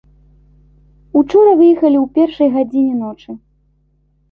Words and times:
Учора 1.21 1.51
выехалі 1.59 1.97
ў 2.01 2.07
першай 2.17 2.49
гадзіне 2.59 2.93
ночы. 3.05 3.31